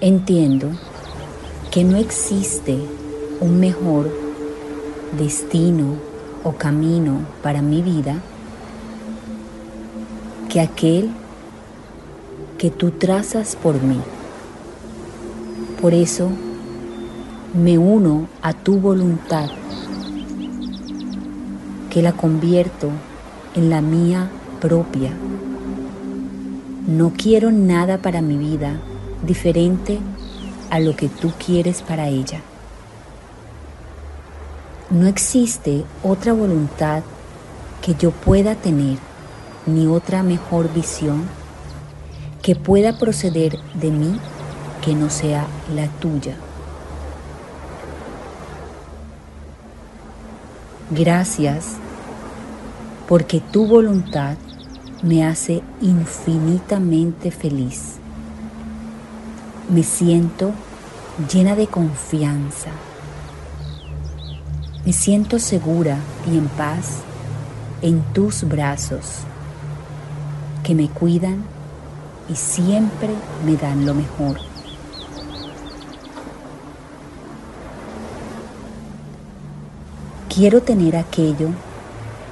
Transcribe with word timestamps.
entiendo 0.00 0.68
que 1.70 1.82
no 1.82 1.96
existe 1.96 2.78
un 3.40 3.58
mejor 3.58 4.10
destino 5.18 5.94
o 6.44 6.52
camino 6.52 7.20
para 7.42 7.62
mi 7.62 7.80
vida 7.80 8.20
que 10.50 10.60
aquel 10.60 11.10
que 12.58 12.70
tú 12.70 12.90
trazas 12.90 13.56
por 13.56 13.82
mí. 13.82 13.98
Por 15.80 15.94
eso 15.94 16.28
me 17.54 17.78
uno 17.78 18.28
a 18.42 18.52
tu 18.52 18.78
voluntad, 18.78 19.48
que 21.90 22.02
la 22.02 22.12
convierto 22.12 22.90
en 23.54 23.70
la 23.70 23.80
mía 23.80 24.28
propia. 24.60 25.12
No 26.86 27.12
quiero 27.16 27.50
nada 27.50 27.98
para 27.98 28.20
mi 28.20 28.36
vida 28.36 28.78
diferente 29.26 29.98
a 30.70 30.80
lo 30.80 30.96
que 30.96 31.08
tú 31.08 31.32
quieres 31.44 31.82
para 31.82 32.08
ella. 32.08 32.40
No 34.88 35.06
existe 35.08 35.84
otra 36.02 36.32
voluntad 36.32 37.02
que 37.82 37.94
yo 37.94 38.12
pueda 38.12 38.54
tener, 38.54 38.98
ni 39.66 39.86
otra 39.86 40.22
mejor 40.22 40.72
visión 40.72 41.24
que 42.42 42.54
pueda 42.54 42.98
proceder 42.98 43.58
de 43.74 43.90
mí 43.90 44.20
que 44.80 44.94
no 44.94 45.10
sea 45.10 45.46
la 45.74 45.88
tuya. 45.88 46.36
Gracias 50.90 51.74
porque 53.08 53.40
tu 53.40 53.66
voluntad 53.66 54.36
me 55.02 55.24
hace 55.24 55.62
infinitamente 55.80 57.32
feliz. 57.32 57.96
Me 59.68 59.82
siento 59.82 60.52
llena 61.32 61.56
de 61.56 61.66
confianza. 61.66 62.70
Me 64.84 64.92
siento 64.92 65.40
segura 65.40 65.98
y 66.30 66.38
en 66.38 66.46
paz 66.46 66.98
en 67.82 68.00
tus 68.12 68.44
brazos 68.44 69.22
que 70.62 70.76
me 70.76 70.88
cuidan 70.88 71.42
y 72.28 72.36
siempre 72.36 73.08
me 73.44 73.56
dan 73.56 73.84
lo 73.84 73.94
mejor. 73.94 74.38
Quiero 80.32 80.62
tener 80.62 80.94
aquello 80.94 81.48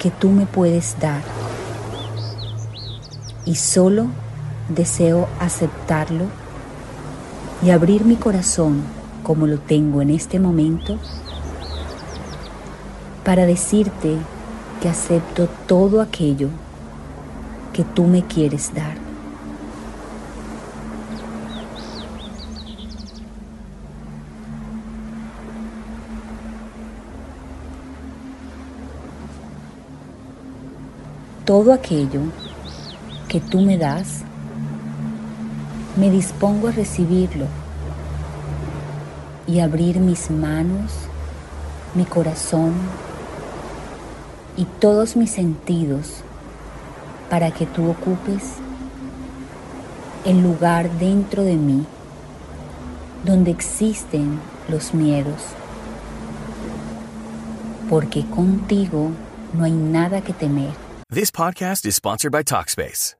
que 0.00 0.10
tú 0.10 0.30
me 0.30 0.46
puedes 0.46 0.98
dar 0.98 1.22
y 3.44 3.54
solo 3.54 4.06
deseo 4.68 5.28
aceptarlo 5.38 6.24
y 7.62 7.70
abrir 7.70 8.04
mi 8.04 8.16
corazón 8.16 8.82
como 9.22 9.46
lo 9.46 9.58
tengo 9.58 10.02
en 10.02 10.10
este 10.10 10.40
momento 10.40 10.98
para 13.24 13.46
decirte 13.46 14.16
que 14.80 14.88
acepto 14.88 15.48
todo 15.66 16.00
aquello 16.00 16.48
que 17.72 17.84
tú 17.84 18.04
me 18.04 18.22
quieres 18.24 18.74
dar. 18.74 19.10
todo 31.50 31.72
aquello 31.72 32.20
que 33.26 33.40
tú 33.40 33.60
me 33.60 33.76
das, 33.76 34.22
me 35.96 36.10
dispongo 36.10 36.68
a 36.68 36.72
recibirlo 36.72 37.46
y 39.46 39.60
abrir 39.60 39.98
mis 39.98 40.30
manos, 40.30 40.92
mi 41.94 42.04
corazón 42.04 42.74
y 44.56 44.64
todos 44.64 45.16
mis 45.16 45.30
sentidos 45.30 46.22
para 47.28 47.50
que 47.50 47.66
tú 47.66 47.90
ocupes 47.90 48.54
el 50.24 50.42
lugar 50.42 50.90
dentro 50.98 51.42
de 51.42 51.56
mí 51.56 51.86
donde 53.24 53.50
existen 53.50 54.40
los 54.68 54.94
miedos, 54.94 55.42
porque 57.88 58.24
contigo 58.26 59.10
no 59.52 59.64
hay 59.64 59.72
nada 59.72 60.20
que 60.20 60.32
temer. 60.32 60.72
This 61.10 61.30
podcast 61.30 61.84
is 61.86 61.96
sponsored 61.96 62.32
by 62.32 62.42
Talkspace. 62.42 63.19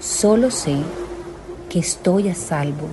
Solo 0.00 0.50
sé 0.50 0.78
que 1.68 1.78
estoy 1.78 2.30
a 2.30 2.34
salvo 2.34 2.88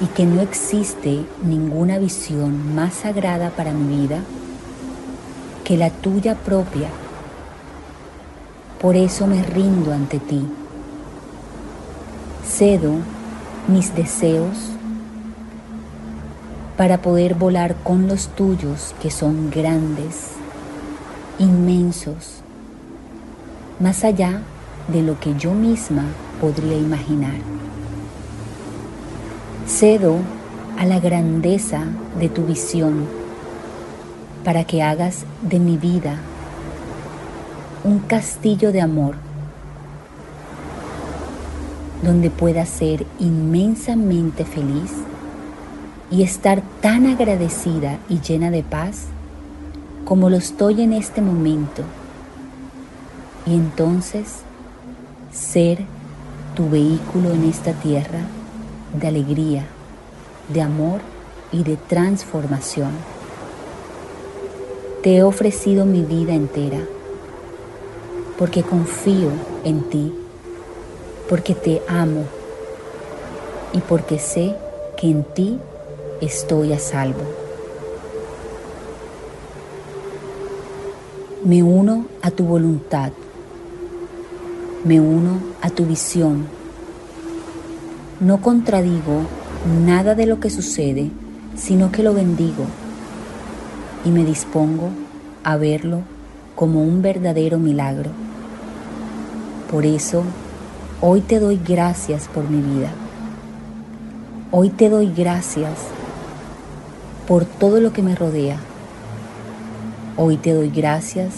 y 0.00 0.06
que 0.06 0.24
no 0.24 0.42
existe 0.42 1.24
ninguna 1.42 1.98
visión 1.98 2.72
más 2.76 2.94
sagrada 2.94 3.50
para 3.50 3.72
mi 3.72 4.02
vida 4.02 4.20
que 5.64 5.76
la 5.76 5.90
tuya 5.90 6.36
propia. 6.36 6.88
Por 8.80 8.94
eso 8.94 9.26
me 9.26 9.42
rindo 9.42 9.92
ante 9.92 10.20
ti. 10.20 10.46
Cedo 12.46 12.92
mis 13.66 13.92
deseos 13.96 14.56
para 16.76 17.02
poder 17.02 17.34
volar 17.34 17.74
con 17.82 18.06
los 18.06 18.28
tuyos 18.28 18.94
que 19.02 19.10
son 19.10 19.50
grandes, 19.50 20.30
inmensos, 21.40 22.36
más 23.80 24.04
allá 24.04 24.30
de 24.30 24.59
lo 24.88 25.18
que 25.20 25.34
yo 25.36 25.52
misma 25.52 26.04
podría 26.40 26.76
imaginar. 26.76 27.34
Cedo 29.66 30.16
a 30.78 30.84
la 30.84 30.98
grandeza 30.98 31.84
de 32.18 32.28
tu 32.28 32.44
visión 32.44 33.06
para 34.44 34.64
que 34.64 34.82
hagas 34.82 35.24
de 35.42 35.58
mi 35.58 35.76
vida 35.76 36.16
un 37.84 38.00
castillo 38.00 38.72
de 38.72 38.80
amor 38.80 39.14
donde 42.02 42.30
pueda 42.30 42.64
ser 42.66 43.06
inmensamente 43.18 44.44
feliz 44.44 44.92
y 46.10 46.22
estar 46.22 46.62
tan 46.80 47.06
agradecida 47.06 47.98
y 48.08 48.20
llena 48.20 48.50
de 48.50 48.62
paz 48.62 49.06
como 50.04 50.28
lo 50.28 50.38
estoy 50.38 50.82
en 50.82 50.92
este 50.92 51.20
momento. 51.20 51.84
Y 53.46 53.54
entonces 53.54 54.42
ser 55.32 55.78
tu 56.54 56.68
vehículo 56.68 57.30
en 57.32 57.44
esta 57.44 57.72
tierra 57.72 58.20
de 58.98 59.06
alegría, 59.06 59.64
de 60.48 60.62
amor 60.62 61.00
y 61.52 61.62
de 61.62 61.76
transformación. 61.76 62.90
Te 65.02 65.16
he 65.16 65.22
ofrecido 65.22 65.86
mi 65.86 66.02
vida 66.02 66.34
entera 66.34 66.80
porque 68.38 68.62
confío 68.62 69.30
en 69.64 69.82
ti, 69.90 70.12
porque 71.28 71.54
te 71.54 71.82
amo 71.88 72.24
y 73.72 73.78
porque 73.80 74.18
sé 74.18 74.54
que 74.96 75.10
en 75.10 75.24
ti 75.24 75.58
estoy 76.20 76.72
a 76.72 76.78
salvo. 76.78 77.20
Me 81.44 81.62
uno 81.62 82.06
a 82.22 82.30
tu 82.30 82.44
voluntad, 82.44 83.12
me 84.84 85.00
uno 85.00 85.40
a 85.60 85.70
tu 85.70 85.84
visión. 85.84 86.46
No 88.18 88.40
contradigo 88.40 89.22
nada 89.84 90.14
de 90.14 90.26
lo 90.26 90.40
que 90.40 90.50
sucede, 90.50 91.10
sino 91.56 91.92
que 91.92 92.02
lo 92.02 92.14
bendigo 92.14 92.64
y 94.04 94.10
me 94.10 94.24
dispongo 94.24 94.88
a 95.44 95.56
verlo 95.56 96.00
como 96.54 96.82
un 96.82 97.02
verdadero 97.02 97.58
milagro. 97.58 98.10
Por 99.70 99.84
eso, 99.84 100.22
hoy 101.00 101.20
te 101.20 101.38
doy 101.38 101.60
gracias 101.62 102.28
por 102.28 102.48
mi 102.48 102.60
vida. 102.60 102.90
Hoy 104.50 104.70
te 104.70 104.88
doy 104.88 105.12
gracias 105.14 105.78
por 107.28 107.44
todo 107.44 107.80
lo 107.80 107.92
que 107.92 108.02
me 108.02 108.14
rodea. 108.14 108.58
Hoy 110.16 110.36
te 110.36 110.52
doy 110.52 110.70
gracias 110.70 111.34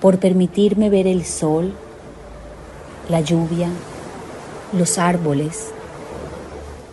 por 0.00 0.18
permitirme 0.18 0.88
ver 0.88 1.06
el 1.06 1.24
sol, 1.24 1.74
la 3.08 3.20
lluvia, 3.20 3.68
los 4.72 4.98
árboles, 4.98 5.70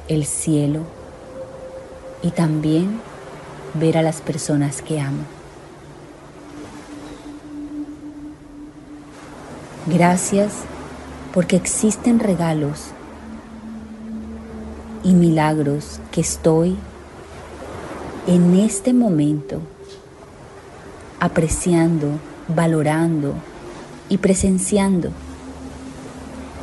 el 0.07 0.25
cielo 0.25 0.81
y 2.21 2.31
también 2.31 3.01
ver 3.73 3.97
a 3.97 4.01
las 4.01 4.21
personas 4.21 4.81
que 4.81 4.99
amo. 4.99 5.23
Gracias 9.87 10.53
porque 11.33 11.55
existen 11.55 12.19
regalos 12.19 12.91
y 15.03 15.13
milagros 15.13 15.99
que 16.11 16.21
estoy 16.21 16.77
en 18.27 18.55
este 18.57 18.93
momento 18.93 19.59
apreciando, 21.19 22.19
valorando 22.47 23.33
y 24.09 24.17
presenciando, 24.19 25.09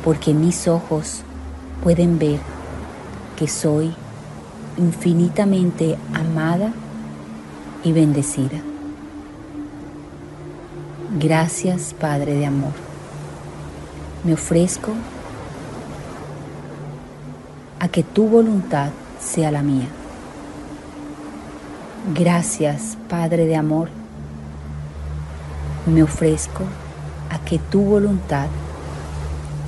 porque 0.03 0.33
mis 0.33 0.67
ojos 0.67 1.21
pueden 1.83 2.19
ver 2.19 2.39
que 3.35 3.47
soy 3.47 3.93
infinitamente 4.77 5.97
amada 6.13 6.71
y 7.83 7.91
bendecida. 7.91 8.61
Gracias 11.19 11.93
Padre 11.93 12.35
de 12.35 12.45
Amor. 12.45 12.73
Me 14.23 14.33
ofrezco 14.33 14.91
a 17.79 17.87
que 17.87 18.03
tu 18.03 18.27
voluntad 18.27 18.91
sea 19.19 19.51
la 19.51 19.61
mía. 19.61 19.87
Gracias 22.15 22.97
Padre 23.09 23.45
de 23.45 23.55
Amor. 23.55 23.89
Me 25.85 26.03
ofrezco 26.03 26.63
a 27.29 27.39
que 27.39 27.57
tu 27.57 27.81
voluntad 27.81 28.47